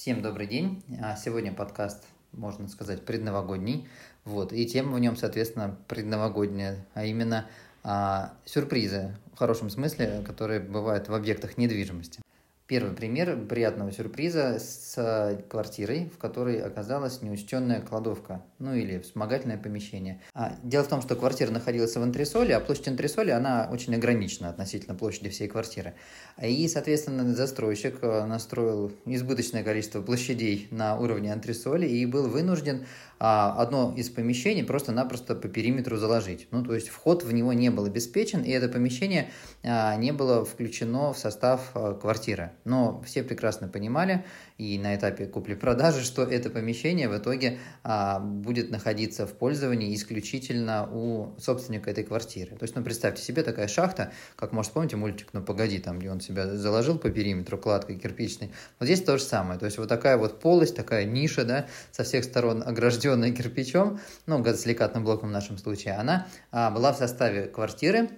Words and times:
Всем 0.00 0.22
добрый 0.22 0.46
день. 0.46 0.80
А, 1.02 1.16
сегодня 1.16 1.52
подкаст, 1.52 2.04
можно 2.30 2.68
сказать, 2.68 3.04
предновогодний. 3.04 3.88
Вот. 4.24 4.52
И 4.52 4.64
тема 4.64 4.92
в 4.92 5.00
нем, 5.00 5.16
соответственно, 5.16 5.76
предновогодняя, 5.88 6.86
а 6.94 7.04
именно 7.04 7.48
а, 7.82 8.32
сюрпризы, 8.44 9.16
в 9.34 9.36
хорошем 9.36 9.70
смысле, 9.70 10.22
которые 10.24 10.60
бывают 10.60 11.08
в 11.08 11.14
объектах 11.14 11.58
недвижимости. 11.58 12.20
Первый 12.68 12.94
пример 12.94 13.34
приятного 13.46 13.90
сюрприза 13.92 14.58
с 14.58 15.42
квартирой, 15.48 16.10
в 16.14 16.18
которой 16.18 16.60
оказалась 16.60 17.22
неучтенная 17.22 17.80
кладовка, 17.80 18.42
ну 18.58 18.74
или 18.74 18.98
вспомогательное 18.98 19.56
помещение. 19.56 20.20
А, 20.34 20.52
дело 20.62 20.84
в 20.84 20.88
том, 20.88 21.00
что 21.00 21.16
квартира 21.16 21.50
находилась 21.50 21.96
в 21.96 22.02
антресоле, 22.02 22.54
а 22.54 22.60
площадь 22.60 22.88
антресоли, 22.88 23.30
она 23.30 23.70
очень 23.72 23.94
ограничена 23.94 24.50
относительно 24.50 24.94
площади 24.94 25.30
всей 25.30 25.48
квартиры. 25.48 25.94
И, 26.42 26.68
соответственно, 26.68 27.34
застройщик 27.34 28.00
э, 28.02 28.26
настроил 28.26 28.92
избыточное 29.06 29.64
количество 29.64 30.02
площадей 30.02 30.68
на 30.70 30.98
уровне 30.98 31.32
антресоли 31.32 31.86
и 31.86 32.04
был 32.04 32.28
вынужден 32.28 32.84
а, 33.18 33.54
одно 33.58 33.94
из 33.96 34.10
помещений 34.10 34.62
просто-напросто 34.62 35.34
по 35.34 35.48
периметру 35.48 35.96
заложить. 35.96 36.46
Ну, 36.50 36.62
то 36.62 36.74
есть 36.74 36.88
вход 36.88 37.24
в 37.24 37.32
него 37.32 37.52
не 37.52 37.70
был 37.70 37.86
обеспечен, 37.86 38.42
и 38.42 38.50
это 38.50 38.68
помещение 38.68 39.30
а, 39.64 39.96
не 39.96 40.12
было 40.12 40.44
включено 40.44 41.12
в 41.12 41.18
состав 41.18 41.70
а, 41.74 41.94
квартиры. 41.94 42.52
Но 42.68 43.00
все 43.00 43.22
прекрасно 43.22 43.66
понимали, 43.66 44.26
и 44.58 44.78
на 44.78 44.94
этапе 44.94 45.26
купли-продажи, 45.26 46.04
что 46.04 46.22
это 46.22 46.50
помещение 46.50 47.08
в 47.08 47.16
итоге 47.16 47.58
а, 47.82 48.20
будет 48.20 48.70
находиться 48.70 49.26
в 49.26 49.32
пользовании 49.32 49.94
исключительно 49.94 50.86
у 50.92 51.34
собственника 51.38 51.90
этой 51.90 52.04
квартиры. 52.04 52.56
То 52.56 52.64
есть, 52.64 52.76
ну, 52.76 52.82
представьте 52.82 53.22
себе 53.22 53.42
такая 53.42 53.68
шахта, 53.68 54.12
как, 54.36 54.52
может, 54.52 54.72
помните 54.72 54.96
мультик 54.96 55.28
«Ну, 55.32 55.42
погоди», 55.42 55.78
там, 55.78 55.98
где 55.98 56.10
он 56.10 56.20
себя 56.20 56.46
заложил 56.54 56.98
по 56.98 57.08
периметру 57.08 57.56
кладкой 57.56 57.96
кирпичной. 57.96 58.52
Вот 58.78 58.84
здесь 58.84 59.02
то 59.02 59.16
же 59.16 59.24
самое. 59.24 59.58
То 59.58 59.64
есть, 59.64 59.78
вот 59.78 59.88
такая 59.88 60.18
вот 60.18 60.38
полость, 60.38 60.76
такая 60.76 61.06
ниша, 61.06 61.46
да, 61.46 61.68
со 61.90 62.04
всех 62.04 62.24
сторон 62.24 62.62
огражденная 62.62 63.32
кирпичом, 63.32 63.98
ну, 64.26 64.42
газосиликатным 64.42 65.04
блоком 65.04 65.30
в 65.30 65.32
нашем 65.32 65.56
случае, 65.56 65.94
она 65.94 66.26
а, 66.50 66.70
была 66.70 66.92
в 66.92 66.98
составе 66.98 67.46
квартиры, 67.46 68.10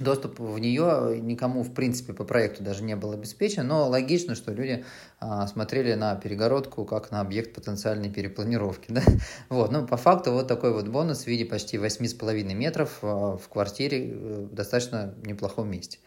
Доступ 0.00 0.38
в 0.38 0.58
нее 0.58 1.20
никому, 1.20 1.62
в 1.64 1.74
принципе, 1.74 2.12
по 2.12 2.24
проекту 2.24 2.62
даже 2.62 2.84
не 2.84 2.94
был 2.94 3.12
обеспечен, 3.12 3.66
но 3.66 3.88
логично, 3.88 4.36
что 4.36 4.52
люди 4.52 4.84
а, 5.18 5.46
смотрели 5.48 5.94
на 5.94 6.14
перегородку 6.14 6.84
как 6.84 7.10
на 7.10 7.20
объект 7.20 7.54
потенциальной 7.54 8.10
перепланировки. 8.10 8.92
Да? 8.98 9.02
Вот, 9.48 9.70
ну, 9.70 9.86
по 9.86 9.96
факту 9.96 10.32
вот 10.32 10.48
такой 10.48 10.72
вот 10.72 10.88
бонус 10.88 11.24
в 11.24 11.26
виде 11.26 11.44
почти 11.44 11.76
8,5 11.76 12.54
метров 12.54 12.98
а, 13.02 13.36
в 13.36 13.48
квартире 13.48 14.10
э, 14.10 14.46
в 14.50 14.54
достаточно 14.54 15.14
неплохом 15.24 15.70
месте. 15.70 15.98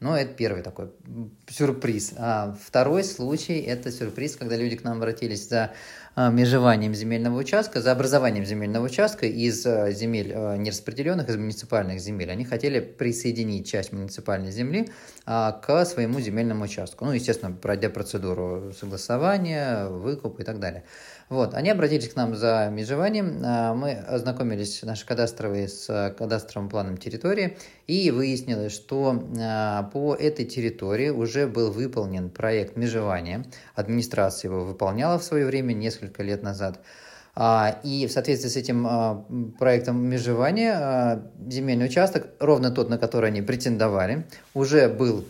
Но 0.00 0.16
это 0.16 0.32
первый 0.32 0.62
такой 0.62 0.92
сюрприз. 1.48 2.14
А 2.16 2.56
второй 2.64 3.02
случай– 3.02 3.58
это 3.66 3.90
сюрприз, 3.90 4.36
когда 4.36 4.56
люди 4.56 4.76
к 4.76 4.84
нам 4.84 4.98
обратились 4.98 5.48
за 5.48 5.72
а, 6.20 6.30
межеванием 6.30 6.94
земельного 6.94 7.38
участка, 7.38 7.80
за 7.80 7.92
образованием 7.92 8.44
земельного 8.44 8.86
участка 8.86 9.26
из 9.26 9.64
а, 9.64 9.92
земель 9.92 10.32
а, 10.34 10.56
нераспределенных, 10.56 11.28
из 11.28 11.36
муниципальных 11.36 12.00
земель. 12.00 12.28
Они 12.32 12.44
хотели 12.44 12.80
присоединить 12.80 13.70
часть 13.70 13.92
муниципальной 13.92 14.50
земли 14.50 14.90
к 15.24 15.84
своему 15.84 16.20
земельному 16.20 16.64
участку. 16.64 17.04
Ну, 17.04 17.12
естественно, 17.12 17.52
пройдя 17.52 17.90
процедуру 17.90 18.72
согласования, 18.72 19.86
выкуп 19.86 20.40
и 20.40 20.42
так 20.42 20.58
далее. 20.58 20.84
Вот, 21.28 21.52
они 21.52 21.68
обратились 21.68 22.08
к 22.08 22.16
нам 22.16 22.34
за 22.34 22.70
межеванием, 22.72 23.42
мы 23.76 23.92
ознакомились, 23.92 24.82
наши 24.82 25.04
кадастровые, 25.04 25.68
с 25.68 26.14
кадастровым 26.16 26.70
планом 26.70 26.96
территории, 26.96 27.58
и 27.86 28.10
выяснилось, 28.10 28.72
что 28.72 29.12
по 29.92 30.14
этой 30.14 30.44
территории 30.44 31.10
уже 31.10 31.46
был 31.46 31.70
выполнен 31.70 32.30
проект 32.30 32.76
межевания, 32.76 33.44
администрация 33.74 34.50
его 34.50 34.64
выполняла 34.64 35.18
в 35.18 35.24
свое 35.24 35.46
время, 35.46 35.72
несколько 35.72 36.22
лет 36.22 36.42
назад. 36.42 36.80
А, 37.34 37.78
и 37.84 38.06
в 38.06 38.10
соответствии 38.10 38.48
с 38.48 38.56
этим 38.56 38.86
а, 38.86 39.24
проектом 39.58 40.04
межевания 40.04 40.72
а, 40.74 41.30
земельный 41.48 41.86
участок, 41.86 42.26
ровно 42.40 42.72
тот, 42.72 42.90
на 42.90 42.98
который 42.98 43.30
они 43.30 43.42
претендовали, 43.42 44.26
уже 44.54 44.88
был 44.88 45.24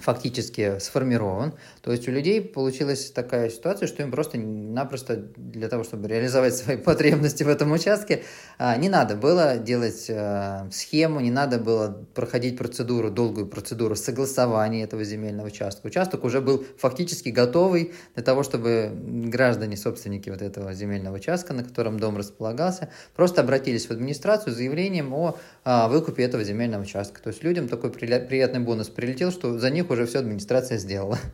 фактически 0.00 0.78
сформирован. 0.78 1.54
То 1.82 1.92
есть 1.92 2.08
у 2.08 2.10
людей 2.10 2.40
получилась 2.40 3.10
такая 3.10 3.50
ситуация, 3.50 3.88
что 3.88 4.02
им 4.02 4.10
просто-напросто 4.10 5.16
для 5.36 5.68
того, 5.68 5.84
чтобы 5.84 6.08
реализовать 6.08 6.56
свои 6.56 6.76
потребности 6.88 7.42
в 7.42 7.48
этом 7.48 7.72
участке, 7.72 8.22
а, 8.58 8.76
не 8.76 8.88
надо 8.88 9.16
было 9.16 9.56
делать 9.56 10.06
а, 10.10 10.68
схему, 10.70 11.20
не 11.20 11.30
надо 11.30 11.58
было 11.58 12.06
проходить 12.14 12.56
процедуру, 12.56 13.10
долгую 13.10 13.46
процедуру 13.46 13.96
согласования 13.96 14.84
этого 14.84 15.04
земельного 15.04 15.48
участка. 15.48 15.86
Участок 15.86 16.24
уже 16.24 16.40
был 16.40 16.64
фактически 16.78 17.30
готовый 17.30 17.92
для 18.14 18.22
того, 18.22 18.42
чтобы 18.42 18.90
граждане, 18.94 19.76
собственники 19.76 20.30
вот 20.30 20.42
этого 20.42 20.74
земельного 20.74 21.16
участка, 21.16 21.52
на 21.54 21.64
котором 21.64 21.98
дом 21.98 22.16
располагался, 22.16 22.90
просто 23.16 23.40
обратились 23.40 23.86
в 23.86 23.90
администрацию 23.90 24.52
с 24.52 24.56
заявлением 24.56 25.12
о 25.12 25.38
а, 25.64 25.88
выкупе 25.88 26.22
этого 26.22 26.44
земельного 26.44 26.82
участка. 26.82 27.20
То 27.20 27.28
есть 27.28 27.42
людям 27.42 27.68
такой 27.68 27.90
приятный 27.90 28.60
бонус 28.60 28.88
прилетел, 28.88 29.30
что 29.32 29.58
за 29.58 29.70
них 29.70 29.87
них 29.88 29.90
уже 29.90 30.06
все 30.06 30.20
администрация 30.20 30.78
сделала. 30.78 31.18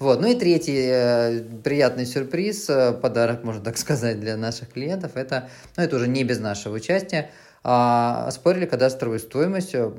Вот. 0.00 0.20
Ну 0.20 0.28
и 0.28 0.36
третий 0.36 0.90
э, 0.92 1.40
приятный 1.64 2.06
сюрприз, 2.06 2.70
э, 2.70 2.92
подарок, 2.92 3.42
можно 3.42 3.64
так 3.64 3.76
сказать, 3.84 4.20
для 4.20 4.36
наших 4.36 4.72
клиентов, 4.72 5.16
это, 5.16 5.48
ну 5.76 5.82
это 5.82 5.96
уже 5.96 6.06
не 6.06 6.22
без 6.22 6.38
нашего 6.38 6.76
участия, 6.76 7.32
а, 7.64 8.24
оспорили 8.28 8.66
кадастровую 8.66 9.18
стоимость 9.18 9.74
э, 9.74 9.90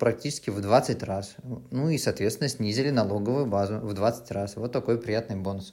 практически 0.00 0.50
в 0.50 0.60
20 0.60 1.00
раз. 1.04 1.36
Ну 1.70 1.88
и, 1.88 1.98
соответственно, 1.98 2.48
снизили 2.48 2.90
налоговую 2.90 3.46
базу 3.46 3.78
в 3.78 3.94
20 3.94 4.28
раз. 4.32 4.56
Вот 4.56 4.72
такой 4.72 4.98
приятный 4.98 5.36
бонус. 5.36 5.72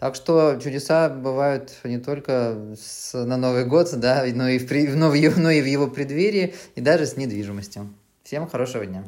Так 0.00 0.16
что 0.16 0.58
чудеса 0.60 1.08
бывают 1.08 1.72
не 1.84 1.98
только 1.98 2.74
с, 2.82 3.14
на 3.14 3.36
Новый 3.36 3.64
год, 3.64 3.88
да, 3.96 4.24
но 4.34 4.48
и, 4.48 4.58
в, 4.58 4.96
но, 4.96 5.08
в, 5.08 5.38
но 5.38 5.50
и 5.50 5.62
в 5.62 5.66
его 5.66 5.86
преддверии, 5.86 6.56
и 6.74 6.80
даже 6.80 7.06
с 7.06 7.16
недвижимостью. 7.16 7.94
Всем 8.24 8.48
хорошего 8.48 8.84
дня. 8.84 9.04